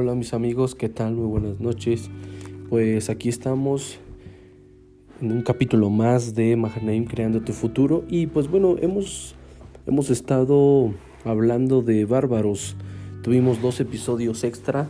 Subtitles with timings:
[0.00, 1.14] Hola mis amigos, ¿qué tal?
[1.14, 2.10] Muy buenas noches.
[2.70, 3.98] Pues aquí estamos
[5.20, 9.34] en un capítulo más de Mahanaim Creando tu Futuro y pues bueno, hemos,
[9.86, 10.94] hemos estado
[11.26, 12.76] hablando de bárbaros.
[13.22, 14.88] Tuvimos dos episodios extra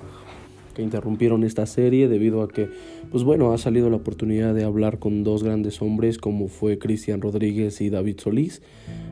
[0.75, 2.68] que interrumpieron esta serie debido a que
[3.11, 7.20] pues bueno, ha salido la oportunidad de hablar con dos grandes hombres como fue Cristian
[7.20, 8.63] Rodríguez y David Solís.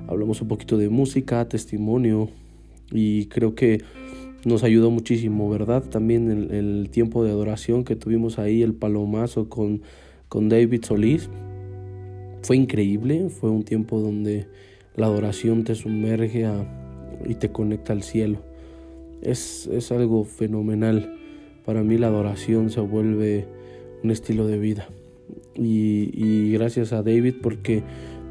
[0.07, 2.29] Hablamos un poquito de música, testimonio
[2.93, 3.83] y creo que
[4.45, 5.83] nos ayudó muchísimo, ¿verdad?
[5.83, 9.83] También el, el, tiempo de adoración que tuvimos ahí, el palomazo con,
[10.29, 11.29] con David Solís,
[12.43, 14.47] fue increíble, fue un tiempo donde
[14.95, 16.67] la adoración te sumerge a,
[17.27, 18.39] y te conecta al cielo.
[19.23, 21.15] Es, es algo fenomenal.
[21.65, 23.47] Para mí la adoración se vuelve
[24.05, 24.89] un estilo de vida.
[25.57, 27.83] Y, y gracias a David porque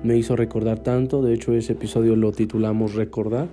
[0.04, 1.22] me hizo recordar tanto.
[1.22, 3.50] De hecho, ese episodio lo titulamos Recordar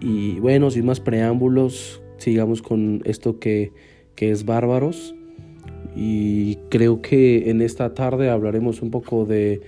[0.00, 3.72] y bueno, sin más preámbulos, sigamos con esto que,
[4.14, 5.14] que es bárbaros.
[5.96, 9.60] Y creo que en esta tarde hablaremos un poco de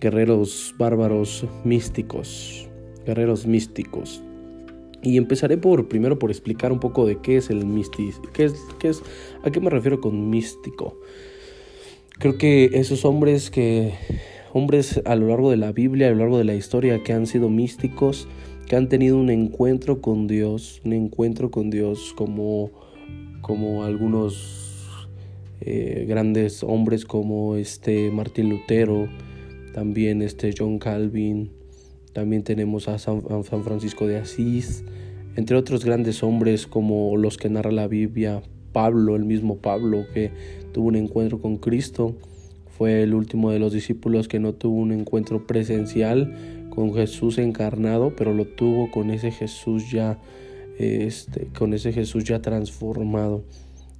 [0.00, 2.68] guerreros bárbaros místicos.
[3.06, 4.22] Guerreros místicos.
[5.02, 8.10] Y empezaré por primero por explicar un poco de qué es el místico.
[8.32, 9.02] Qué es, qué es,
[9.42, 10.98] ¿A qué me refiero con místico?
[12.18, 13.94] Creo que esos hombres que.
[14.52, 17.26] hombres a lo largo de la Biblia, a lo largo de la historia, que han
[17.26, 18.28] sido místicos,
[18.70, 22.70] que han tenido un encuentro con Dios, un encuentro con Dios como,
[23.40, 25.08] como algunos
[25.60, 29.08] eh, grandes hombres como este Martín Lutero,
[29.74, 31.50] también este John Calvin,
[32.12, 34.84] también tenemos a San, a San Francisco de Asís,
[35.34, 38.40] entre otros grandes hombres como los que narra la Biblia,
[38.72, 40.30] Pablo, el mismo Pablo que
[40.72, 42.14] tuvo un encuentro con Cristo,
[42.68, 48.14] fue el último de los discípulos que no tuvo un encuentro presencial con Jesús encarnado,
[48.16, 50.18] pero lo tuvo con ese Jesús ya,
[50.78, 53.44] este, con ese Jesús ya transformado.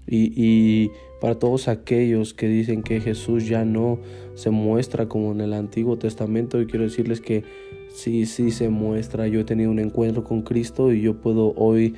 [0.06, 0.91] Y,
[1.21, 3.99] para todos aquellos que dicen que Jesús ya no
[4.34, 7.45] se muestra como en el Antiguo Testamento, yo quiero decirles que
[7.93, 9.28] sí, sí se muestra.
[9.28, 11.95] Yo he tenido un encuentro con Cristo y yo puedo hoy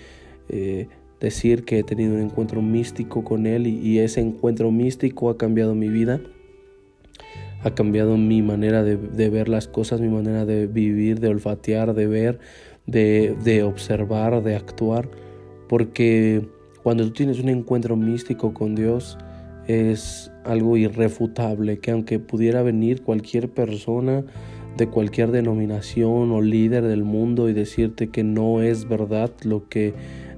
[0.48, 0.88] eh,
[1.20, 5.76] decir que he tenido un encuentro místico con Él y ese encuentro místico ha cambiado
[5.76, 6.20] mi vida
[7.64, 8.96] ha cambiado mi manera de,
[9.30, 12.40] ver las cosas, mi manera de vivir, de olfatear, de ver,
[12.86, 15.08] de, observar, de actuar,
[15.68, 16.48] porque
[16.82, 19.16] cuando tú tienes un encuentro místico con Dios
[19.68, 24.24] es algo irrefutable, que aunque pudiera venir cualquier persona
[24.76, 29.94] de cualquier denominación o líder del mundo y decirte que no es verdad lo que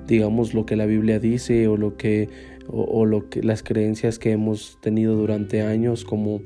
[0.09, 2.29] digamos lo que la Biblia dice o lo que
[2.67, 6.41] o lo que las creencias que hemos tenido durante años como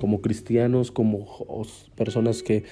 [0.00, 1.26] como cristianos, como
[1.94, 2.64] personas que,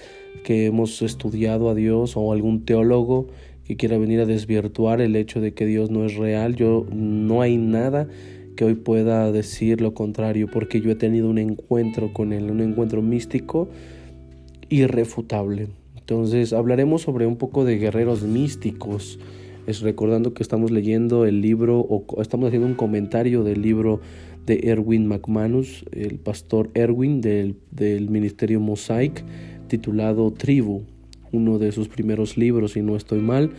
[0.43, 3.29] que hemos estudiado a Dios o algún teólogo
[3.65, 6.57] que quiera venir a desvirtuar el hecho de que Dios no es real.
[6.57, 8.09] Yo no hay nada
[8.57, 12.61] que hoy pueda decir lo contrario, porque yo he tenido un encuentro con Él, un
[12.61, 13.69] encuentro místico
[14.71, 15.69] irrefutable.
[15.97, 19.21] Entonces hablaremos sobre un poco de guerreros místicos,
[19.67, 24.01] es recordando que estamos leyendo el libro o estamos haciendo un comentario del libro
[24.49, 29.23] de Erwin McManus, el pastor Erwin del, del ministerio Mosaic,
[29.69, 30.83] titulado Tribu,
[31.31, 33.51] uno de sus primeros libros, si no estoy mal,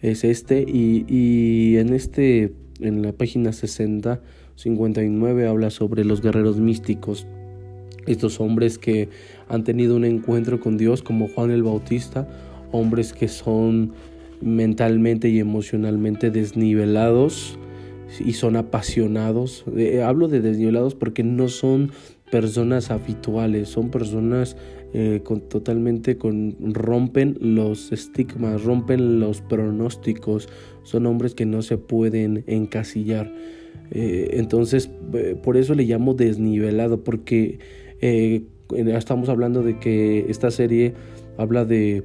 [0.00, 4.22] es este, y, y en este, en la página 60,
[4.54, 7.26] 59, habla sobre los guerreros místicos,
[8.06, 9.08] estos hombres que
[9.48, 12.28] han tenido un encuentro con Dios, como Juan el Bautista,
[12.70, 13.94] hombres que son
[14.40, 17.58] mentalmente y emocionalmente desnivelados,
[18.24, 19.64] y son apasionados.
[19.76, 21.90] Eh, hablo de desnivelados porque no son
[22.30, 24.56] personas habituales, son personas
[24.92, 30.48] eh, con, totalmente con, rompen los estigmas, rompen los pronósticos,
[30.82, 33.32] son hombres que no se pueden encasillar.
[33.90, 34.90] Eh, entonces,
[35.42, 37.58] por eso le llamo desnivelado, porque
[38.70, 40.94] estamos hablando de que esta serie
[41.38, 42.02] habla de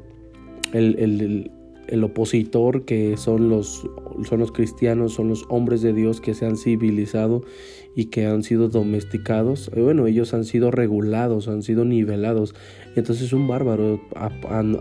[0.73, 1.51] el
[2.03, 3.87] opositor que son los,
[4.27, 7.43] son los cristianos, son los hombres de Dios que se han civilizado
[7.95, 9.69] y que han sido domesticados.
[9.75, 12.55] Bueno, ellos han sido regulados, han sido nivelados.
[12.95, 14.01] Entonces un bárbaro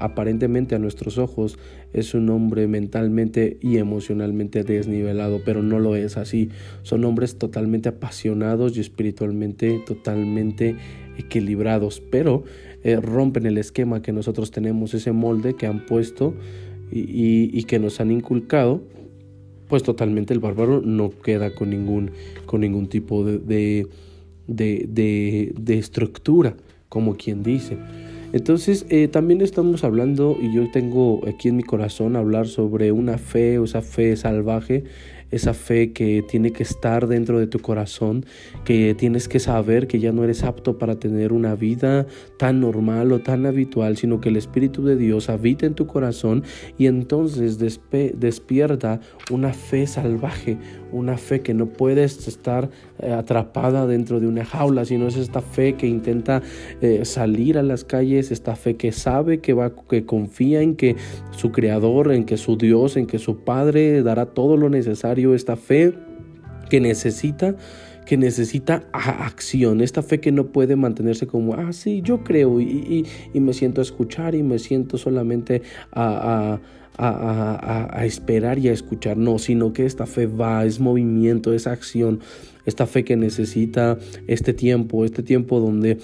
[0.01, 1.59] aparentemente a nuestros ojos
[1.93, 6.51] es un hombre mentalmente y emocionalmente desnivelado, pero no lo es así.
[6.83, 10.77] Son hombres totalmente apasionados y espiritualmente totalmente
[11.19, 12.45] equilibrados, pero
[12.83, 16.35] eh, rompen el esquema que nosotros tenemos, ese molde que han puesto
[16.91, 18.83] y, que nos han inculcado,
[19.69, 22.11] pues totalmente el bárbaro no queda con ningún,
[22.47, 23.39] con ningún tipo de,
[24.47, 26.57] de, de, de estructura,
[26.89, 27.77] como quien dice.
[28.33, 33.19] Entonces, eh, también estamos hablando, y yo tengo aquí en mi corazón hablar sobre una
[33.19, 34.85] fe, o esa fe salvaje,
[35.31, 38.25] esa fe que tiene que estar dentro de tu corazón,
[38.65, 42.07] que tienes que saber que ya no eres apto para tener una vida
[42.39, 46.45] tan normal o tan habitual, sino que el Espíritu de Dios habita en tu corazón
[46.79, 49.01] y entonces despierta
[49.31, 50.59] una fe salvaje,
[50.93, 55.41] una fe que no puedes estar eh, atrapada dentro de una jaula, sino es esta
[55.41, 56.43] fe que intenta
[56.81, 60.97] eh, salir a las calles, esta fe que sabe que va, que confía en que
[61.31, 65.57] su creador, en que su Dios, en que su Padre dará todo lo necesario, esta
[65.57, 65.95] fe
[66.69, 67.57] que necesita
[68.07, 73.07] que necesita acción, esta fe que no puede mantenerse como, ah, sí, yo creo y,
[73.35, 75.63] me siento a escuchar y me siento solamente
[75.93, 76.59] a,
[76.99, 82.19] a, esperar y a escuchar, no, sino que esta fe va, es movimiento, es acción,
[82.67, 83.97] esta fe que necesita
[84.27, 85.99] este tiempo, este tiempo donde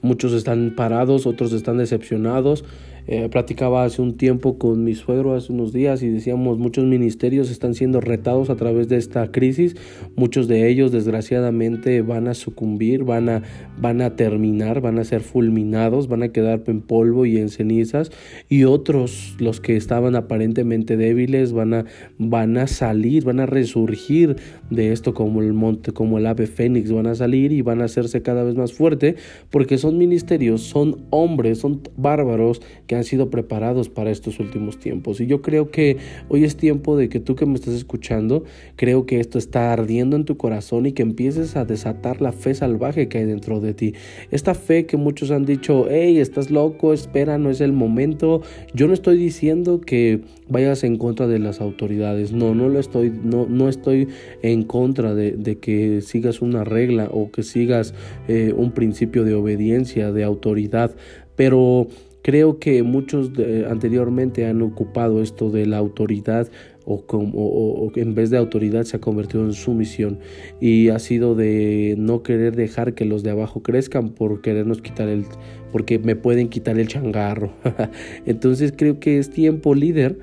[0.00, 2.64] muchos están parados, otros están decepcionados,
[3.06, 7.50] eh, platicaba hace un tiempo con mi suegro, hace unos días, y decíamos, muchos ministerios
[7.50, 9.76] están siendo retados a través de esta crisis.
[10.16, 13.42] Muchos de ellos, desgraciadamente, van a sucumbir, van a,
[13.78, 18.10] van a terminar, van a ser fulminados, van a quedar en polvo y en cenizas.
[18.48, 21.84] Y otros, los que estaban aparentemente débiles, van a,
[22.18, 24.36] van a salir, van a resurgir
[24.70, 27.84] de esto como el monte, como el ave fénix, van a salir y van a
[27.84, 29.16] hacerse cada vez más fuerte,
[29.50, 32.60] porque son ministerios, son hombres, son bárbaros
[32.94, 35.20] han sido preparados para estos últimos tiempos.
[35.20, 35.96] Y yo creo que
[36.28, 38.44] hoy es tiempo de que tú que me estás escuchando,
[38.76, 42.54] creo que esto está ardiendo en tu corazón y que empieces a desatar la fe
[42.54, 43.94] salvaje que hay dentro de ti.
[44.30, 48.42] Esta fe que muchos han dicho, hey, estás loco, espera, no es el momento.
[48.74, 52.32] Yo no estoy diciendo que vayas en contra de las autoridades.
[52.32, 54.08] No, no lo estoy, no, no estoy
[54.42, 57.94] en contra de, que sigas una regla o que sigas
[58.28, 60.94] eh, un principio de obediencia, de autoridad.
[61.36, 61.88] Pero
[62.22, 63.32] Creo que muchos
[63.68, 66.48] anteriormente han ocupado esto de la autoridad
[66.84, 70.18] o, como, o, en vez de autoridad se ha convertido en sumisión.
[70.60, 75.08] Y ha sido de no querer dejar que los de abajo crezcan por querernos quitar
[75.08, 75.24] el
[75.70, 77.52] porque me pueden quitar el changarro.
[78.26, 80.18] Entonces creo que es tiempo líder.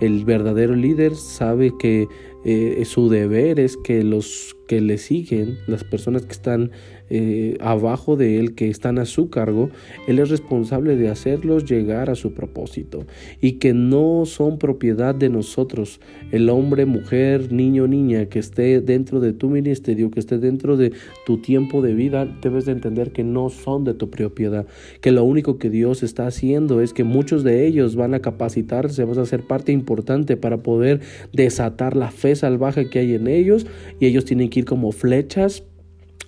[0.00, 2.06] El verdadero líder sabe que
[2.44, 6.70] eh, su deber es que los que le siguen las personas que están
[7.14, 9.68] eh, abajo de él, que están a su cargo,
[10.06, 13.04] él es responsable de hacerlos llegar a su propósito
[13.42, 16.00] y que no son propiedad de nosotros.
[16.30, 20.94] El hombre, mujer, niño, niña que esté dentro de tu ministerio, que esté dentro de
[21.26, 24.64] tu tiempo de vida, debes de entender que no son de tu propiedad,
[25.02, 29.04] que lo único que Dios está haciendo es que muchos de ellos van a capacitarse,
[29.04, 31.00] vas a ser parte importante para poder
[31.34, 33.66] desatar la fe salvaje que hay en ellos
[34.00, 35.62] y ellos tienen que ir como flechas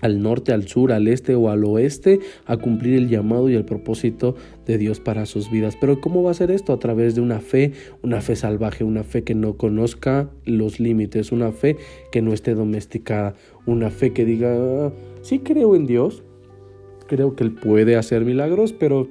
[0.04, 3.64] al norte, al sur, al este o al oeste a cumplir el llamado y el
[3.64, 4.36] propósito
[4.66, 5.78] de Dios para sus vidas.
[5.80, 6.74] Pero ¿cómo va a ser esto?
[6.74, 7.72] A través de una fe,
[8.02, 11.78] una fe salvaje, una fe que no conozca los límites, una fe
[12.12, 13.34] que no esté domesticada,
[13.64, 14.92] una fe que diga,
[15.22, 16.22] sí creo en Dios,
[17.06, 19.08] creo que Él puede hacer milagros, pero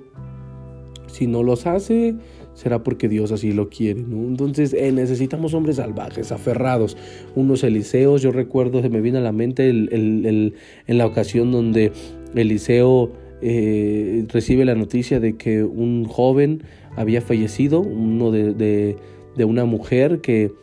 [1.08, 2.14] si no los hace,
[2.54, 4.00] será porque Dios así lo quiere.
[4.00, 6.98] Entonces eh, necesitamos hombres salvajes, aferrados,
[7.36, 10.54] unos Eliseos, yo recuerdo, se me viene a la mente en
[10.88, 11.92] la ocasión donde
[12.36, 13.12] Eliseo
[13.42, 16.64] eh, recibe la noticia de que un joven
[16.96, 20.54] había fallecido, uno de, de, una mujer que,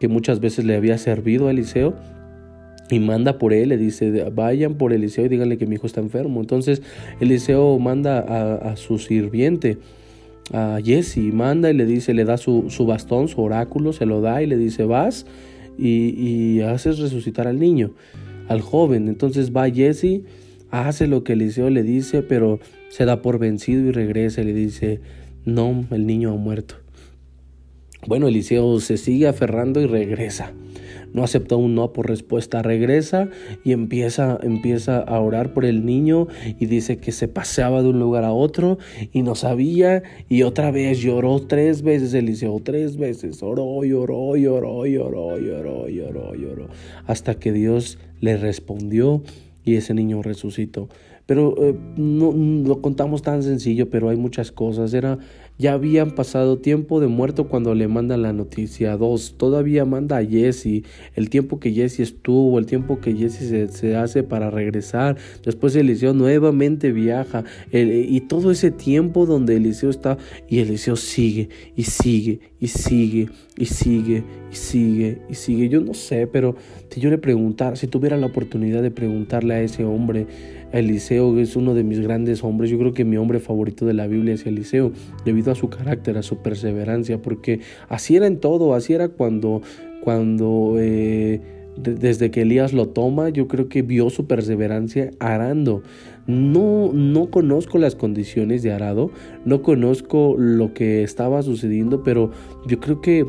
[0.00, 1.94] que muchas veces le había servido a Eliseo,
[2.90, 6.00] y manda por él, le dice, vayan por Eliseo y díganle que mi hijo está
[6.00, 6.40] enfermo.
[6.40, 6.82] Entonces
[7.20, 9.78] Eliseo manda a su sirviente
[10.52, 14.42] a Jesse, manda y le dice, le da su, bastón, su oráculo, se lo da
[14.42, 15.26] y le dice, vas
[15.78, 17.92] y, haces resucitar al niño,
[18.48, 19.08] al joven.
[19.08, 20.22] Entonces va Jesse,
[20.70, 24.54] hace lo que Eliseo le dice, pero se da por vencido y regresa y le
[24.54, 25.00] dice,
[25.44, 26.76] no, el niño ha muerto.
[28.06, 30.52] Bueno, Eliseo se sigue aferrando y regresa
[31.14, 33.30] no acepta un no por respuesta, regresa
[33.64, 36.26] y empieza, empieza a orar por el niño
[36.60, 38.78] y dice que se paseaba de un lugar a otro
[39.12, 44.84] y no sabía y otra vez lloró tres veces Eliseo, tres veces, oró, lloró, lloró,
[44.84, 46.68] lloró, lloró, lloró, lloró,
[47.06, 49.22] hasta que Dios le respondió
[49.64, 50.88] y ese niño resucitó.
[51.26, 52.32] Pero eh, no
[52.66, 54.92] lo contamos tan sencillo, pero hay muchas cosas.
[54.92, 55.18] Era
[55.56, 58.96] ya habían pasado tiempo de muerto cuando le mandan la noticia.
[58.96, 60.82] Dos, todavía manda a Jesse.
[61.14, 65.16] El tiempo que Jesse estuvo, el tiempo que Jesse se, hace para regresar.
[65.44, 67.44] Después Eliseo nuevamente viaja.
[67.72, 73.66] y todo ese tiempo donde Eliseo está y Eliseo sigue y sigue y sigue y
[73.66, 75.68] sigue y sigue y sigue.
[75.68, 76.56] Yo no sé, pero
[76.90, 80.26] si yo le preguntara, si tuviera la oportunidad de preguntarle a ese hombre,
[80.78, 82.70] Eliseo es uno de mis grandes hombres.
[82.70, 84.92] Yo creo que mi hombre favorito de la Biblia es Eliseo,
[85.24, 89.62] debido a su carácter, a su perseverancia, porque así era en todo, así era cuando,
[90.02, 91.40] cuando eh,
[91.76, 95.82] desde que Elías lo toma, yo creo que vio su perseverancia arando.
[96.26, 99.10] No, no conozco las condiciones de arado,
[99.44, 102.30] no conozco lo que estaba sucediendo, pero
[102.66, 103.26] yo creo que,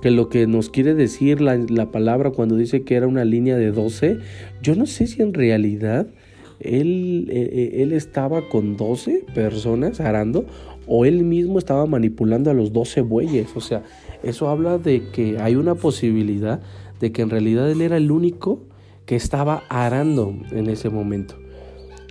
[0.00, 3.56] que lo que nos quiere decir la, la, palabra cuando dice que era una línea
[3.56, 4.18] de 12,
[4.62, 6.08] yo no sé si en realidad
[6.60, 10.46] él, eh, eh, él estaba con 12 personas arando
[10.86, 13.48] o él mismo estaba manipulando a los 12 bueyes.
[13.54, 13.82] O sea,
[14.22, 16.60] eso habla de que hay una posibilidad
[17.00, 18.62] de que en realidad él era el único
[19.06, 21.34] que estaba arando en ese momento.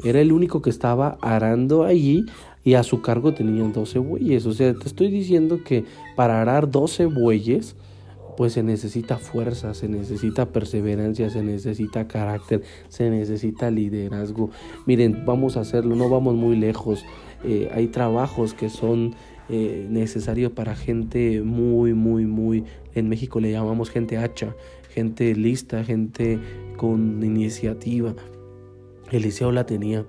[0.03, 2.25] Era el único que estaba arando allí
[2.63, 4.45] y a su cargo tenían 12 bueyes.
[4.45, 5.85] O sea, te estoy diciendo que
[6.15, 7.75] para arar 12 bueyes,
[8.37, 14.51] pues se necesita fuerza, se necesita perseverancia, se necesita carácter, se necesita liderazgo.
[14.85, 17.03] Miren, vamos a hacerlo, no vamos muy lejos.
[17.43, 19.15] Eh, hay trabajos que son
[19.49, 22.63] eh, necesarios para gente muy, muy, muy,
[22.93, 24.55] en México le llamamos gente hacha,
[24.93, 26.39] gente lista, gente
[26.77, 28.13] con iniciativa.
[29.11, 30.05] Eliseo la tenía.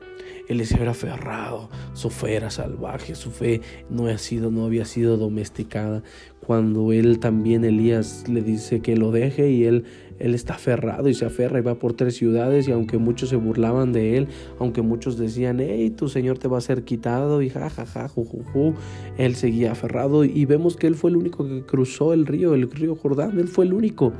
[0.49, 6.03] Eliseo era aferrado, su fe era salvaje, su fe no, sido, no había sido domesticada.
[6.49, 9.85] Cuando él también, Elías, le dice que lo deje y él,
[10.19, 13.37] él está aferrado y se aferra y va por tres ciudades y aunque muchos se
[13.37, 14.29] burlaban de él,
[14.59, 18.73] aunque muchos decían, hey, tu Señor te va a ser quitado y jajaja, jujuju,
[19.19, 22.71] él seguía aferrado y vemos que él fue el único que cruzó el río, el
[22.71, 24.15] río Jordán, él fue el único.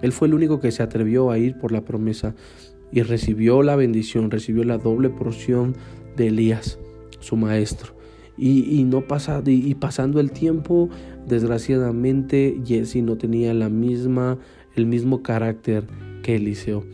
[0.00, 2.36] Él fue el único que se atrevió a ir por la promesa
[2.92, 5.74] y recibió la bendición, recibió la doble porción
[6.16, 6.78] de Elías,
[7.18, 7.97] su maestro.
[8.38, 10.88] Y, no pasa, y, pasando el tiempo,
[11.26, 14.38] desgraciadamente Jesse no tenía la misma,
[14.76, 15.84] el mismo carácter
[16.22, 16.84] que Eliseo.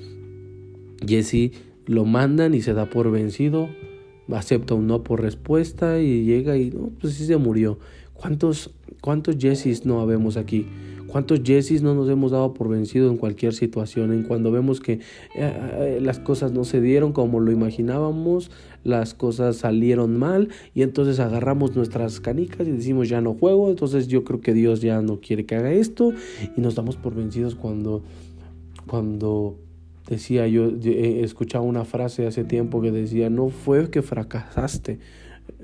[1.06, 1.52] Jesse
[1.86, 3.68] lo mandan y se da por vencido,
[4.32, 7.78] acepta un no por respuesta y llega y no, pues sí se murió.
[8.14, 8.72] ¿Cuántos,
[9.02, 10.66] cuántos Jesses no habemos aquí?
[11.14, 14.12] ¿Cuántos Jessis no nos hemos dado por vencido en cualquier situación?
[14.12, 14.98] En cuando vemos que eh,
[15.36, 18.50] eh, las cosas no se dieron como lo imaginábamos,
[18.82, 24.08] las cosas salieron mal y entonces agarramos nuestras canicas y decimos ya no juego, entonces
[24.08, 26.12] yo creo que Dios ya no quiere que haga esto
[26.56, 28.02] y nos damos por vencidos cuando
[28.88, 29.56] cuando
[30.08, 34.98] decía yo, he escuchado una frase hace tiempo que decía no fue que fracasaste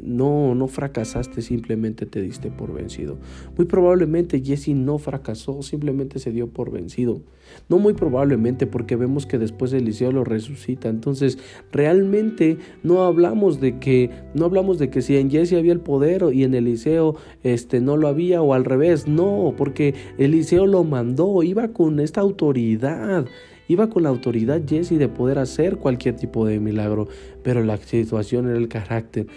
[0.02, 3.19] no, no fracasaste, simplemente te diste por vencido.
[3.57, 7.23] Muy probablemente Jesse no fracasó, simplemente se dio por vencido.
[7.69, 10.88] No muy probablemente porque vemos que después Eliseo lo resucita.
[10.88, 11.38] Entonces,
[11.73, 16.25] realmente no hablamos de que no hablamos de que si en Jesse había el poder
[16.33, 21.42] y en Eliseo este no lo había o al revés, no, porque Eliseo lo mandó,
[21.42, 23.26] iba con esta autoridad.
[23.69, 27.07] Iba con la autoridad Jesse de poder hacer cualquier tipo de milagro,
[27.45, 29.28] pero la situación era el carácter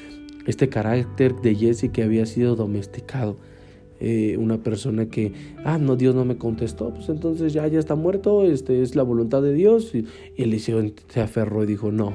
[0.45, 3.37] este carácter de Jesse que había sido domesticado.
[3.99, 5.31] Eh, una persona que,
[5.63, 9.03] ah, no, Dios no me contestó, pues entonces ya, ya está muerto, este es la
[9.03, 9.95] voluntad de Dios.
[9.95, 12.13] Y, y Eliseo se aferró y dijo, no,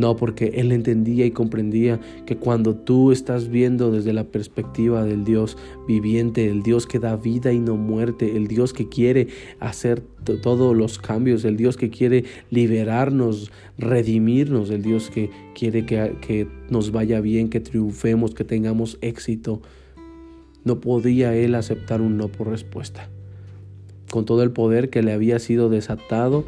[0.00, 5.24] no, porque él entendía y comprendía que cuando tú estás viendo desde la perspectiva del
[5.26, 9.28] Dios viviente, el Dios que da vida y no muerte, el Dios que quiere
[9.58, 10.00] hacer
[10.42, 16.48] todos los cambios, el Dios que quiere liberarnos, redimirnos, el Dios que quiere que, que
[16.70, 19.60] nos vaya bien, que triunfemos, que tengamos éxito,
[20.64, 23.10] no podía él aceptar un no por respuesta.
[24.10, 26.46] Con todo el poder que le había sido desatado,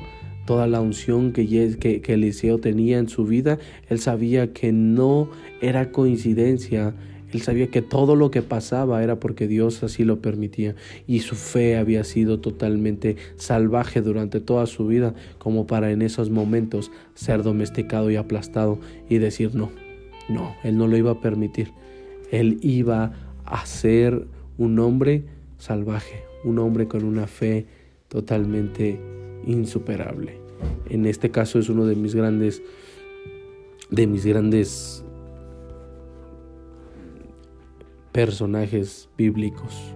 [0.52, 1.46] toda la unción que,
[1.78, 5.30] que, Eliseo tenía en su vida, él sabía que no
[5.62, 6.94] era coincidencia,
[7.32, 10.74] él sabía que todo lo que pasaba era porque Dios así lo permitía
[11.06, 16.28] y su fe había sido totalmente salvaje durante toda su vida como para en esos
[16.28, 18.78] momentos ser domesticado y aplastado
[19.08, 19.70] y decir no,
[20.28, 21.72] no, él no lo iba a permitir.
[22.30, 23.14] Él iba
[23.46, 24.26] a ser
[24.58, 25.24] un hombre
[25.56, 27.64] salvaje, un hombre con una fe
[28.08, 29.00] totalmente
[29.46, 30.41] insuperable.
[30.88, 32.62] En este caso es uno de mis grandes
[33.90, 35.04] de mis grandes
[38.12, 39.94] personajes bíblicos.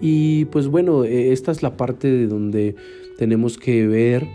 [0.00, 2.74] Y pues bueno, e, esta es la parte de donde
[3.18, 4.26] tenemos que ver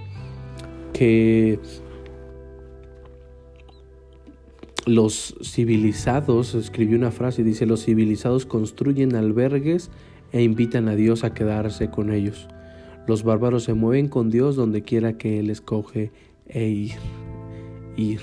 [0.93, 1.59] que
[4.85, 9.89] los civilizados, escribió una frase, dice, los civilizados construyen albergues
[10.31, 12.47] e invitan a Dios a quedarse con ellos.
[13.07, 16.11] Los bárbaros se mueven con Dios donde quiera que Él escoge
[16.47, 16.95] e ir.
[17.95, 18.19] Ir.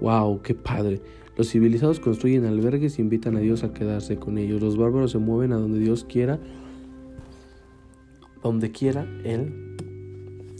[0.00, 0.42] ¡Wow!
[0.42, 1.00] ¡Qué padre!
[1.36, 4.60] Los civilizados construyen albergues y invitan a Dios a quedarse con ellos.
[4.60, 6.40] Los bárbaros se mueven a donde Dios quiera,
[8.42, 9.76] donde quiera Él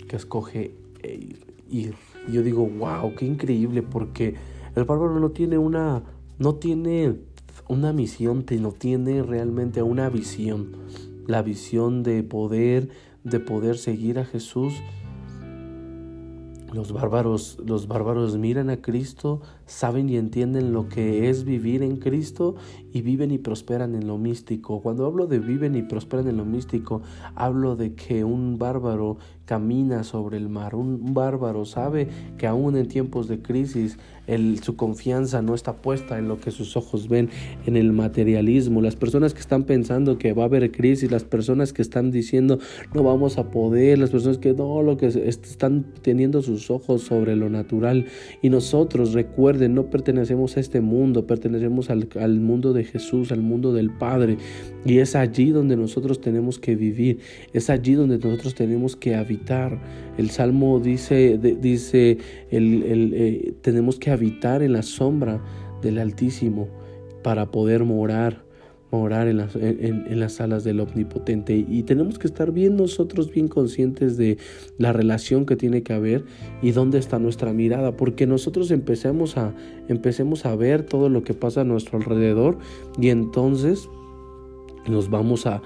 [0.07, 1.15] que escoge e
[1.71, 1.95] ir.
[2.29, 4.35] Y yo digo, wow, qué increíble, porque
[4.75, 6.03] el bárbaro no tiene una,
[6.39, 7.17] no tiene
[7.69, 10.77] una misión, no tiene realmente una visión.
[11.27, 12.89] La visión de poder
[13.27, 14.73] de poder seguir a Jesús.
[16.73, 21.97] Los bárbaros, los bárbaros miran a Cristo, saben y entienden lo que es vivir en
[21.97, 22.55] Cristo
[22.93, 24.81] y viven y prosperan en lo místico.
[24.81, 27.03] Cuando hablo de viven y prosperan en lo místico,
[27.35, 29.17] hablo de que un bárbaro
[29.47, 30.75] camina sobre el mar.
[30.75, 33.97] Un, bárbaro sabe que aún en tiempos de crisis
[34.61, 37.31] su confianza no está puesta en lo que sus ojos ven,
[37.65, 38.83] en el materialismo.
[38.83, 42.59] Las personas que están pensando que va a haber crisis, las personas que están diciendo
[42.93, 47.37] no vamos a poder, las personas que no, lo que están teniendo sus ojos sobre
[47.37, 48.07] lo natural.
[48.43, 53.43] Y nosotros, recuerden, no pertenecemos a este mundo, pertenecemos al, al mundo de Jesús, al
[53.43, 54.39] mundo del Padre.
[54.85, 57.21] Y es allí donde nosotros tenemos que vivir,
[57.53, 59.36] es allí donde nosotros tenemos que habitar
[60.17, 62.19] el Salmo dice, dice
[62.51, 65.43] el, eh, tenemos que habitar en la sombra
[65.83, 66.69] del Altísimo
[67.23, 68.47] para poder morar
[68.91, 71.57] morar en las, en, las salas del Omnipotente.
[71.69, 74.39] Y tenemos que estar bien nosotros bien conscientes de
[74.79, 76.25] la relación que tiene que haber
[76.63, 79.55] y dónde está nuestra mirada porque nosotros empecemos a
[79.89, 82.59] empecemos a ver todo lo que pasa a nuestro alrededor
[82.99, 83.89] y entonces
[84.89, 85.63] nos vamos a,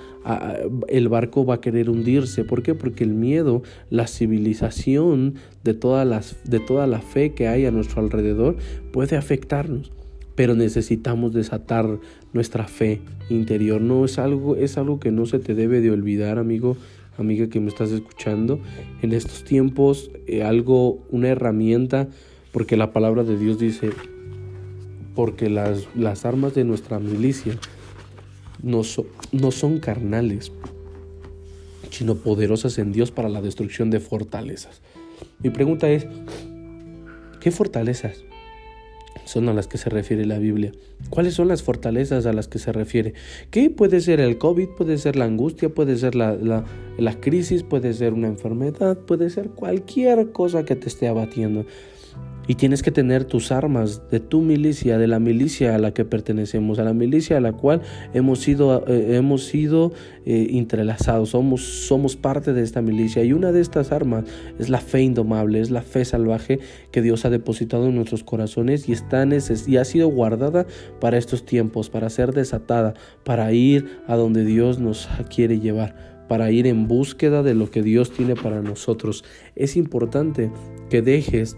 [0.89, 2.45] el barco va a querer hundirse.
[2.45, 2.75] ¿Por qué?
[2.75, 5.35] Porque el miedo, la civilización
[5.65, 8.57] de, todas las, de toda la fe que hay a nuestro alrededor
[8.93, 9.93] puede afectarnos.
[10.35, 11.99] Pero necesitamos desatar
[12.33, 13.81] nuestra fe interior.
[13.81, 16.77] No es algo, es algo que no se te debe de olvidar, amigo,
[17.19, 18.61] amiga que me estás escuchando.
[19.03, 22.09] En estos tiempos, eh, algo, una herramienta,
[22.53, 23.91] porque la palabra de Dios dice,
[25.15, 27.59] porque las, las armas de nuestra milicia
[28.63, 28.83] no,
[29.33, 30.53] no son carnales,
[31.91, 34.81] sino poderosas en Dios para la destrucción de fortalezas.
[35.43, 36.07] Mi pregunta es,
[37.41, 38.25] ¿qué fortalezas
[39.25, 40.73] son a las que se refiere la Biblia?
[41.09, 43.15] ¿Cuáles son las fortalezas a las que se refiere?
[43.51, 44.69] ¿Qué puede ser el COVID?
[44.77, 46.65] Puede ser la angustia, puede ser la, la,
[46.99, 51.65] la crisis, puede ser una enfermedad, puede ser cualquier cosa que te esté abatiendo.
[52.51, 56.05] Y tienes que tener tus armas de tu milicia, de la milicia a la que
[56.05, 57.81] pertenecemos, a la milicia a la cual
[58.13, 59.93] hemos sido, eh, hemos sido
[60.27, 63.23] eh, entrelazados, somos, somos parte de esta milicia.
[63.23, 64.25] Y una de estas armas
[64.59, 66.59] es la fe indomable, es la fe salvaje
[66.91, 69.25] que Dios ha depositado en nuestros corazones y, está
[69.69, 70.67] y ha sido guardada
[71.01, 76.51] para estos tiempos, para ser desatada, para ir a donde Dios nos quiere llevar para
[76.53, 79.25] ir en búsqueda de lo que Dios tiene para nosotros.
[79.57, 80.53] Es importante
[80.89, 81.57] que dejes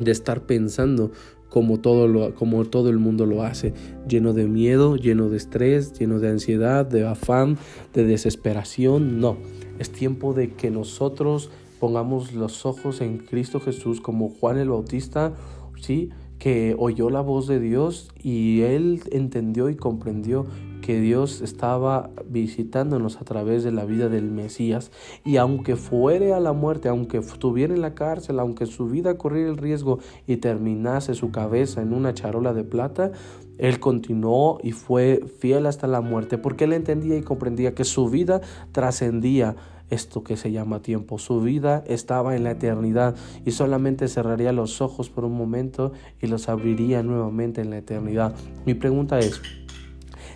[0.00, 1.10] de estar pensando
[1.48, 3.72] como todo, lo, como todo el mundo lo hace,
[4.06, 7.56] lleno de miedo, lleno de estrés, lleno de ansiedad, de afán,
[7.94, 9.20] de desesperación.
[9.20, 9.38] No,
[9.78, 15.32] es tiempo de que nosotros pongamos los ojos en Cristo Jesús como Juan el Bautista,
[15.80, 16.10] ¿sí?
[16.38, 20.46] que oyó la voz de Dios y él entendió y comprendió
[20.88, 24.90] que Dios estaba visitándonos a través de la vida del Mesías
[25.22, 29.50] y aunque fuere a la muerte, aunque estuviera en la cárcel, aunque su vida corriera
[29.50, 33.12] el riesgo y terminase su cabeza en una charola de plata,
[33.58, 38.08] él continuó y fue fiel hasta la muerte porque él entendía y comprendía que su
[38.08, 38.40] vida
[38.72, 39.56] trascendía
[39.90, 41.18] esto que se llama tiempo.
[41.18, 46.28] Su vida estaba en la eternidad y solamente cerraría los ojos por un momento y
[46.28, 48.34] los abriría nuevamente en la eternidad.
[48.64, 49.42] Mi pregunta es,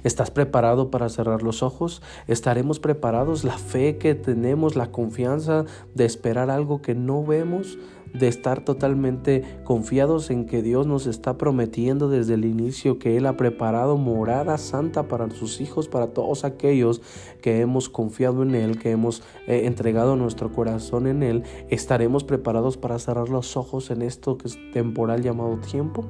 [0.05, 2.03] ¿Estás preparado para cerrar los ojos?
[2.27, 3.45] ¿Estaremos preparados?
[3.45, 7.79] La fe que tenemos, la confianza de esperar algo que no vemos,
[8.13, 13.27] de estar totalmente confiados en que Dios nos está prometiendo desde el inicio que Él
[13.27, 17.01] ha preparado morada santa para sus hijos, para todos aquellos
[17.41, 22.77] que hemos confiado en Él, que hemos eh, entregado nuestro corazón en Él, ¿estaremos preparados
[22.77, 26.05] para cerrar los ojos en esto que es temporal llamado tiempo?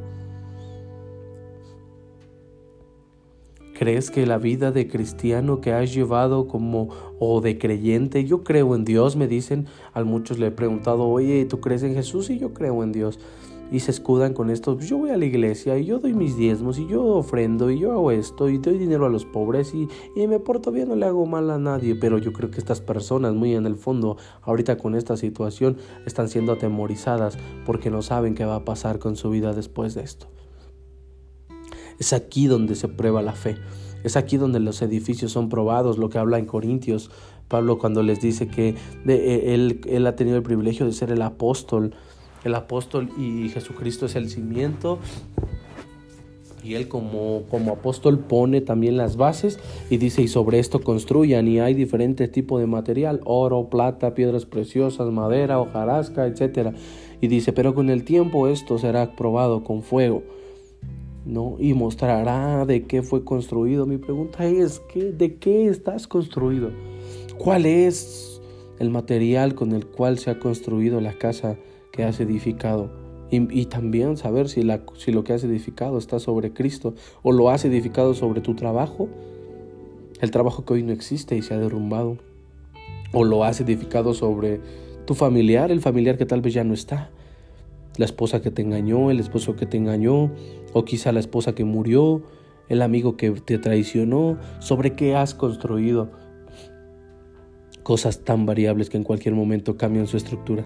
[3.82, 8.76] ¿Crees que la vida de cristiano que has llevado como o de creyente, yo creo
[8.76, 12.30] en Dios, me dicen, a muchos le he preguntado, oye, ¿tú crees en Jesús?
[12.30, 13.18] Y yo creo en Dios.
[13.72, 16.78] Y se escudan con esto, yo voy a la iglesia y yo doy mis diezmos
[16.78, 20.28] y yo ofrendo y yo hago esto y doy dinero a los pobres y, y
[20.28, 21.96] me porto bien, no le hago mal a nadie.
[21.96, 26.28] Pero yo creo que estas personas, muy en el fondo, ahorita con esta situación, están
[26.28, 30.28] siendo atemorizadas porque no saben qué va a pasar con su vida después de esto.
[31.98, 33.56] Es aquí donde se prueba la fe.
[34.04, 37.10] Es aquí donde los edificios son probados, lo que habla en Corintios
[37.52, 38.74] Pablo cuando les dice que
[39.06, 41.94] e, él, él ha tenido el privilegio de ser el apóstol,
[42.44, 44.98] el apóstol y Jesucristo es el cimiento
[46.64, 51.46] y él como, como apóstol pone también las bases y dice, y sobre esto construyan,
[51.46, 56.74] y hay diferentes tipos de material, oro, plata, piedras preciosas, madera, hojarasca, etc.
[57.20, 60.22] Y dice, pero con el tiempo esto será probado con fuego.
[61.24, 61.56] ¿No?
[61.58, 63.86] Y mostrará de qué fue construido.
[63.86, 66.70] Mi pregunta es, ¿qué, ¿de qué estás construido?
[67.38, 68.32] ¿Cuál es
[68.82, 71.56] el material con el cual se ha construido la casa
[71.92, 72.90] que has edificado.
[73.30, 77.48] Y, también saber si, la, si lo que has edificado está sobre Cristo o lo
[77.48, 79.08] has edificado sobre tu trabajo,
[80.20, 82.18] el trabajo que hoy no existe y se ha derrumbado.
[83.14, 84.60] O lo has edificado sobre
[85.06, 87.10] tu familiar, el familiar que tal vez ya no está.
[87.96, 90.30] La esposa que te engañó, el esposo que te engañó,
[90.72, 92.22] o quizá la esposa que murió,
[92.68, 96.10] el amigo que te traicionó, sobre qué has construido
[97.82, 100.64] cosas tan variables que en cualquier momento cambian su estructura.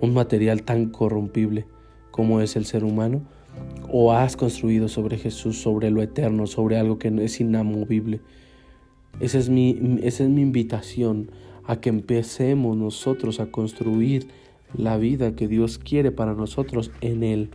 [0.00, 1.66] Un material tan corrompible
[2.10, 3.22] como es el ser humano,
[3.90, 8.20] o has construido sobre Jesús, sobre lo eterno, sobre algo que es inamovible.
[9.20, 11.30] Esa es mi, esa es mi invitación
[11.64, 14.28] a que empecemos nosotros a construir
[14.74, 17.50] la vida que Dios quiere para nosotros en Él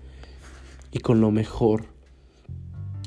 [0.97, 1.85] y con lo mejor.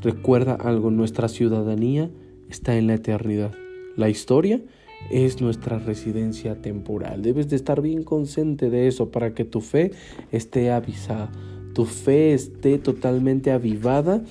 [0.00, 2.09] Recuerda algo, nuestra ciudadanía
[2.48, 3.53] está en la eternidad.
[3.96, 4.62] La historia
[5.11, 7.22] es nuestra residencia temporal.
[7.22, 9.90] Debes de estar bien consciente de eso para que tu fe
[10.31, 11.33] esté avisada,
[11.74, 14.22] tu fe esté totalmente avivada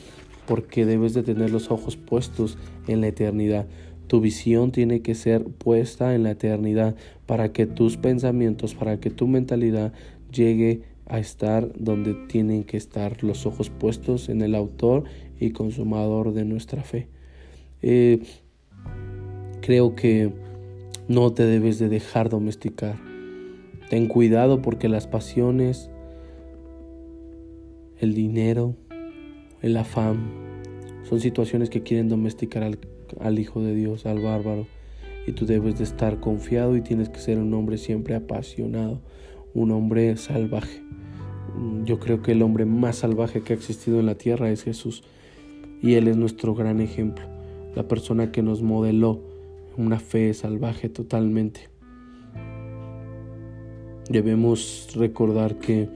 [0.47, 3.67] porque debes de tener los ojos puestos en la eternidad.
[4.07, 6.95] Tu visión tiene que ser puesta en la eternidad
[7.25, 9.91] para que tus pensamientos, para que tu mentalidad
[10.31, 15.03] llegue a estar donde tienen que estar los ojos puestos en el autor
[15.39, 17.07] y consumador de nuestra fe.
[17.81, 18.21] Eh,
[19.61, 20.31] creo que
[21.07, 22.97] no te debes de dejar domesticar.
[23.89, 25.89] Ten cuidado porque las pasiones,
[27.97, 28.75] el dinero,
[29.63, 30.29] el afán,
[31.09, 32.77] son situaciones que quieren domesticar al,
[33.19, 34.67] al Hijo de Dios, al bárbaro.
[35.25, 39.01] Y tú debes de estar confiado y tienes que ser un hombre siempre apasionado,
[39.55, 40.83] un hombre salvaje.
[41.85, 45.03] Yo creo que el hombre más salvaje que ha existido en la tierra es Jesús.
[45.81, 47.25] Y Él es nuestro gran ejemplo,
[47.75, 49.21] la persona que nos modeló
[49.77, 51.69] una fe salvaje totalmente.
[54.09, 55.88] Debemos recordar que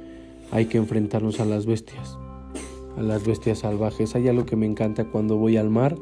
[0.52, 2.18] hay que enfrentarnos a las bestias,
[2.96, 4.16] a las bestias salvajes.
[4.16, 5.98] Hay algo que me encanta cuando voy al mar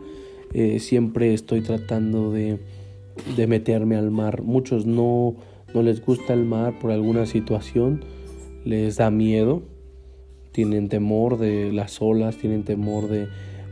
[0.54, 2.60] eh, siempre estoy tratando de,
[3.38, 4.42] de, meterme al mar.
[4.42, 5.36] Muchos no,
[5.74, 8.04] no les gusta el mar por alguna situación,
[8.65, 9.63] les da miedo,
[10.52, 13.28] tienen temor de las olas, tienen temor de,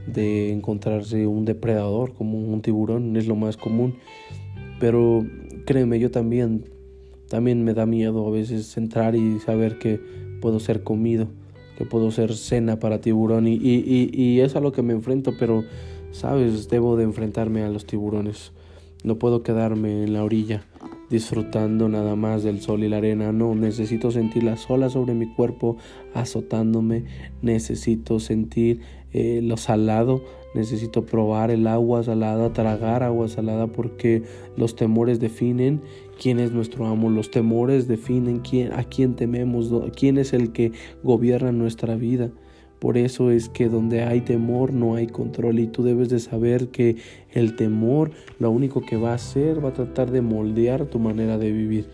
[0.07, 3.95] de encontrarse un depredador como un tiburón, es lo más común.
[4.79, 5.25] Pero
[5.65, 6.65] créeme, yo también,
[7.27, 9.99] también me da miedo a veces entrar y saber que
[10.41, 11.27] puedo ser comido,
[11.77, 15.33] que puedo ser cena para tiburón y, y, y es a lo que me enfrento,
[15.37, 15.63] pero
[16.11, 18.51] Sabes, debo de enfrentarme a los tiburones.
[19.03, 20.63] No puedo quedarme en la orilla
[21.09, 23.31] disfrutando nada más del sol y la arena.
[23.31, 25.77] No, necesito sentir las olas sobre mi cuerpo
[26.13, 27.05] azotándome.
[27.41, 28.81] Necesito sentir
[29.13, 30.23] eh, lo salado.
[30.55, 34.23] Necesito probar el agua salada, tragar agua salada porque
[34.57, 35.81] los temores definen
[36.19, 37.09] quién es nuestro amo.
[37.09, 40.71] Los temores definen quién, a quién tememos, quién es el que
[41.03, 42.31] gobierna nuestra vida.
[42.79, 46.69] Por eso es que donde hay temor no hay control y tú debes de saber
[46.69, 46.95] que
[47.31, 51.37] el temor lo único que va a hacer va a tratar de moldear tu manera
[51.37, 51.87] de vivir.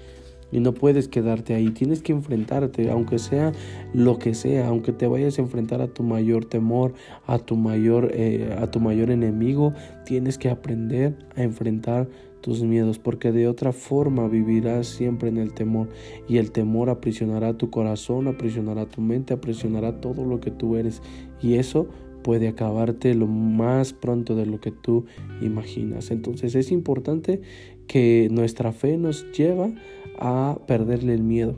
[0.52, 3.52] Y no puedes quedarte ahí, tienes que enfrentarte, aunque sea
[3.94, 6.94] lo que sea, aunque te vayas a enfrentar a tu mayor temor,
[7.26, 9.74] a tu mayor, eh, a tu mayor enemigo,
[10.06, 12.08] tienes que aprender a enfrentar
[12.46, 15.90] tus miedos, porque de otra forma vivirás siempre en el temor
[16.30, 21.02] y el temor aprisionará tu corazón, aprisionará tu mente, aprisionará todo lo que tú eres
[21.42, 21.88] y eso
[22.22, 25.06] puede acabarte lo más pronto de lo que tú
[25.42, 26.12] imaginas.
[26.12, 27.42] Entonces es importante
[27.88, 29.72] que nuestra fe nos lleva
[30.20, 31.56] a perderle el miedo.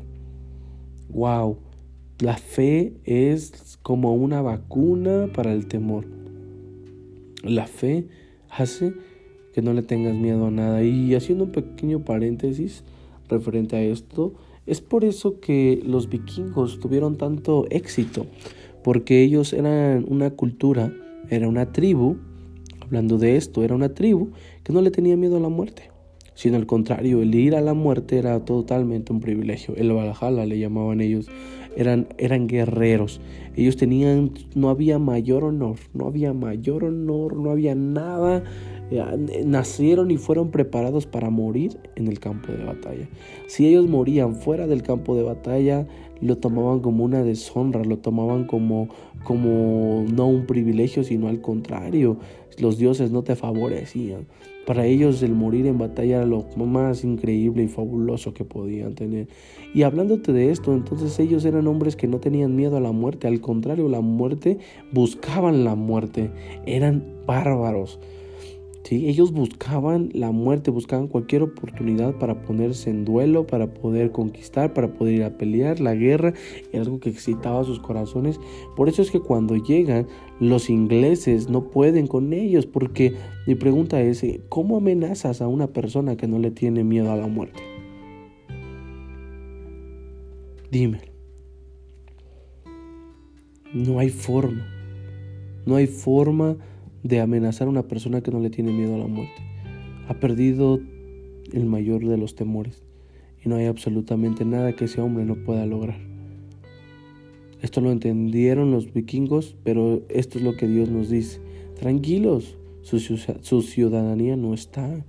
[1.10, 1.58] Wow,
[2.19, 6.06] la fe es como una vacuna para el temor.
[7.43, 8.08] La fe
[8.50, 8.93] hace
[9.58, 10.84] que no le tengas miedo a nada.
[10.84, 12.84] Y haciendo un pequeño paréntesis
[13.28, 14.36] referente a esto,
[14.67, 18.28] es por eso que los vikingos tuvieron tanto éxito,
[18.84, 20.93] porque ellos eran una cultura,
[21.32, 22.17] era una tribu,
[22.82, 24.30] hablando de esto, era una tribu
[24.63, 25.89] que no le tenía miedo a la muerte,
[26.36, 29.74] sino al contrario, el ir a la muerte era totalmente un privilegio.
[29.76, 31.30] El Valhalla le llamaban ellos,
[31.76, 33.22] eran, eran guerreros.
[33.56, 38.43] Ellos tenían, no había mayor honor, no había mayor honor, no había nada
[39.45, 43.08] nacieron y fueron preparados para morir en el campo de batalla.
[43.47, 45.88] Si ellos morían fuera del campo de batalla,
[46.21, 48.89] lo tomaban como una deshonra, lo tomaban como,
[49.23, 52.17] como no un privilegio, sino al contrario,
[52.58, 54.26] los dioses no te favorecían.
[54.65, 59.28] Para ellos el morir en batalla era lo más increíble y fabuloso que podían tener.
[59.73, 63.28] Y hablándote de esto, entonces ellos eran hombres que no tenían miedo a la muerte,
[63.28, 64.58] al contrario, la muerte,
[64.91, 66.32] buscaban la muerte,
[66.65, 68.00] eran bárbaros
[68.88, 69.10] ¿Sí?
[69.10, 74.93] Ellos buscaban la muerte, buscaban cualquier oportunidad para ponerse en duelo, para poder conquistar, para
[74.93, 75.82] poder ir a pelear.
[75.82, 76.34] La guerra
[76.71, 78.39] era algo que excitaba sus corazones.
[78.78, 80.08] Por eso es que cuando llegan
[80.39, 83.13] los ingleses no pueden con ellos, porque
[83.45, 87.28] mi pregunta es, ¿cómo amenazas a una persona que no le tiene miedo a la
[87.28, 87.60] muerte?
[90.71, 91.02] Dime.
[93.73, 94.65] No hay forma.
[95.65, 96.56] No hay forma
[97.08, 99.41] de amenazar a una persona que no le tiene miedo a la muerte.
[100.08, 100.80] Ha perdido
[101.54, 102.84] el mayor de los temores
[103.43, 106.00] y no hay absolutamente nada que ese hombre no pueda lograr.
[107.62, 111.39] Esto lo entendieron los vikingos, pero esto es lo que Dios nos dice.
[111.80, 115.04] Tranquilos, su, su ciudadanía no está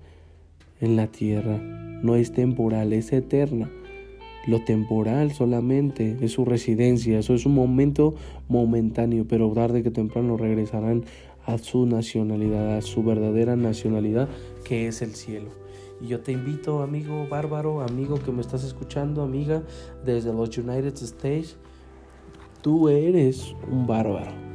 [0.81, 1.59] en la tierra,
[2.03, 3.71] no es temporal, es eterna.
[4.47, 8.15] Lo temporal solamente es su residencia, eso es un momento
[8.49, 11.05] momentáneo, pero tarde que temprano regresarán
[11.49, 14.29] a su nacionalidad, a su verdadera nacionalidad,
[14.65, 15.49] que es el cielo.
[16.01, 19.63] Y yo te invito, amigo bárbaro, amigo que me estás escuchando, amiga,
[20.05, 21.57] desde los United States,
[22.61, 24.48] tú eres un bárbaro.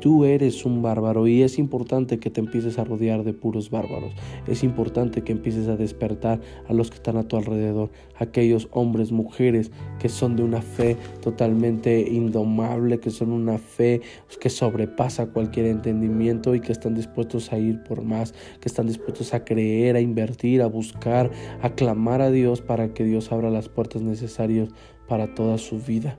[0.00, 4.12] Tú eres un bárbaro y es importante que te empieces a rodear de puros bárbaros.
[4.46, 9.10] Es importante que empieces a despertar a los que están a tu alrededor, aquellos hombres,
[9.10, 14.00] mujeres que son de una fe totalmente indomable, que son una fe
[14.40, 19.34] que sobrepasa cualquier entendimiento y que están dispuestos a ir por más, que están dispuestos
[19.34, 21.30] a creer, a invertir, a buscar,
[21.60, 24.68] a clamar a Dios para que Dios abra las puertas necesarias
[25.08, 26.18] para toda su vida.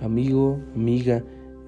[0.00, 1.24] Amigo, amiga,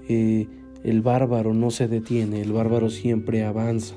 [0.09, 0.47] eh,
[0.83, 3.97] el bárbaro no se detiene, el bárbaro siempre avanza.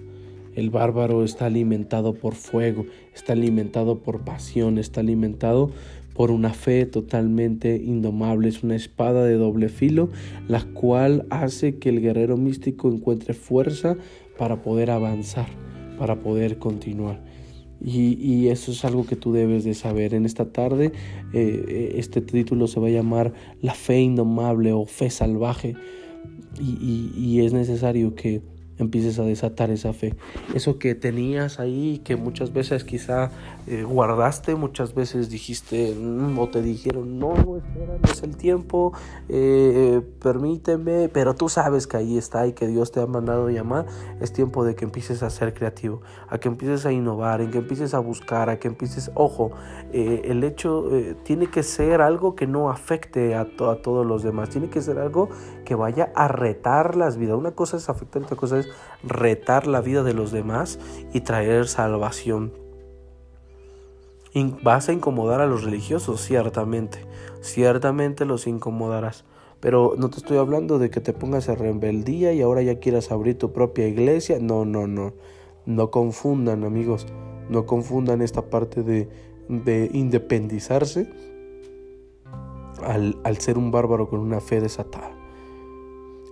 [0.56, 5.70] El bárbaro está alimentado por fuego, está alimentado por pasión, está alimentado
[6.16, 8.50] por una fe totalmente indomable.
[8.50, 10.10] Es una espada de doble filo,
[10.48, 13.98] la cual hace que el guerrero místico encuentre fuerza
[14.36, 15.48] para poder avanzar,
[16.00, 17.22] para poder continuar.
[17.80, 20.16] Y, eso es algo que tú debes de saber.
[20.16, 20.92] En esta tarde
[21.34, 25.76] eh, eh, este título se va a llamar La fe indomable o fe salvaje.
[26.60, 28.42] Y es necesario que
[28.80, 30.16] empieces a desatar esa fe.
[30.54, 33.32] Eso que tenías ahí, que muchas veces quizá
[33.68, 38.94] eh, guardaste, muchas veces dijiste mm, o te dijeron, no, espera, no es el tiempo,
[39.30, 43.86] eh, permíteme, pero tú sabes que ahí está y que Dios te ha mandado llamar,
[44.22, 47.58] es tiempo de que empieces a ser creativo, a que empieces a innovar, en que
[47.58, 49.52] empieces a buscar, a que empieces, ojo,
[49.92, 50.90] eh, el hecho
[51.24, 54.98] tiene que ser algo que no afecte a, a todos los demás, tiene que ser
[55.00, 55.30] algo
[55.66, 57.38] que vaya a retar las vidas.
[57.38, 58.67] Una cosa es afectar, otra cosa es
[59.04, 60.80] retar la vida de los demás
[61.14, 62.54] y traer salvación.
[64.62, 67.00] Vas a incomodar a los religiosos, ciertamente.
[67.42, 69.26] Ciertamente los incomodarás.
[69.60, 73.12] Pero no te estoy hablando de que te pongas en rebeldía y ahora ya quieras
[73.12, 74.38] abrir tu propia iglesia.
[74.40, 75.14] No, no, no.
[75.66, 77.08] No confundan, amigos.
[77.50, 79.10] No confundan esta parte de,
[79.50, 81.12] de independizarse
[82.84, 85.17] al, al ser un bárbaro con una fe desatada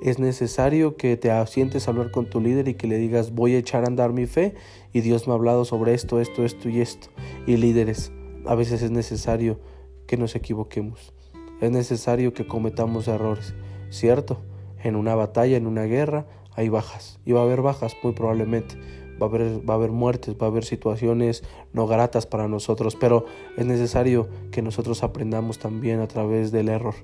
[0.01, 3.55] es necesario que te asientes a hablar con tu líder y que le digas voy
[3.55, 4.53] a echar a andar mi fe
[4.93, 7.07] y Dios me ha hablado sobre esto, esto, esto y esto.
[7.47, 8.11] Y líderes,
[8.45, 9.59] a veces es necesario
[10.07, 11.13] que nos equivoquemos.
[11.61, 13.55] Es necesario que cometamos errores,
[13.89, 14.41] ¿cierto?
[14.83, 17.19] En una batalla, en una guerra, hay bajas.
[17.25, 18.75] Y va a haber bajas muy probablemente.
[19.21, 22.97] Va a, haber, va a haber muertes, va a haber situaciones no gratas para nosotros,
[22.97, 26.95] pero es necesario que nosotros aprendamos también a través del error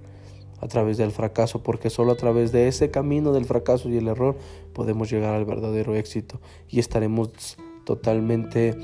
[0.62, 4.08] a través del fracaso, porque solo a través de ese camino del fracaso y el
[4.08, 4.38] error
[4.74, 8.78] podemos llegar al verdadero éxito y estaremos totalmente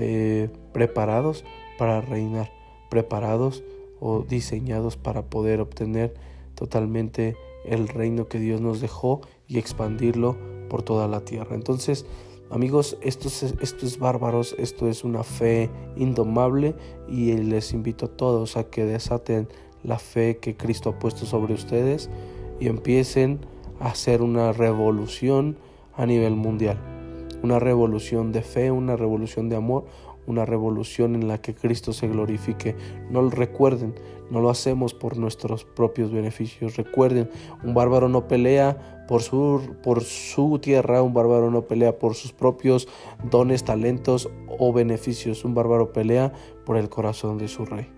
[0.00, 1.44] eh, preparados
[1.78, 2.50] para reinar,
[2.90, 3.62] preparados
[4.00, 6.14] o diseñados para poder obtener
[6.54, 10.36] totalmente el reino que Dios nos dejó y expandirlo
[10.68, 11.54] por toda la tierra.
[11.54, 12.06] Entonces,
[12.50, 16.74] amigos, esto es, esto es bárbaros, esto es una fe indomable
[17.08, 19.48] y les invito a todos a que desaten
[19.84, 22.10] la fe que Cristo ha puesto sobre ustedes
[22.60, 23.40] y empiecen
[23.80, 25.56] a hacer una revolución
[25.96, 26.78] a nivel mundial.
[27.42, 29.84] Una revolución de fe, una revolución de amor,
[30.26, 32.76] una revolución en la que Cristo se glorifique.
[33.10, 33.94] No lo recuerden,
[34.30, 36.76] no lo hacemos por nuestros propios beneficios.
[36.76, 37.28] Recuerden,
[37.64, 42.32] un bárbaro no pelea por su, por su tierra, un bárbaro no pelea por sus
[42.32, 42.88] propios
[43.30, 45.44] dones, talentos o beneficios.
[45.44, 46.32] Un bárbaro pelea
[46.64, 47.88] por el corazón de su rey.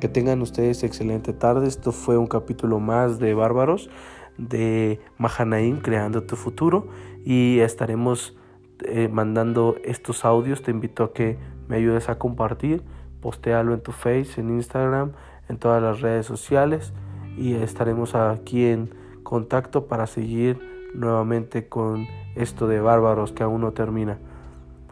[0.00, 1.66] Que tengan ustedes excelente tarde.
[1.66, 3.88] Esto fue un capítulo más de Bárbaros
[4.36, 6.88] de Mahanaim creando tu futuro
[7.24, 8.36] y estaremos
[8.84, 10.62] eh, mandando estos audios.
[10.62, 12.82] Te invito a que me ayudes a compartir,
[13.22, 15.12] postealo en tu Face, en Instagram,
[15.48, 16.92] en todas las redes sociales
[17.38, 18.90] y estaremos aquí en
[19.22, 20.58] contacto para seguir
[20.94, 24.18] nuevamente con esto de bárbaros que aún no termina.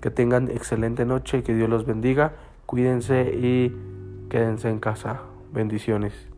[0.00, 2.32] Que tengan excelente noche, que Dios los bendiga,
[2.66, 3.93] cuídense y
[4.28, 5.22] quédense en casa.
[5.52, 6.33] Bendiciones.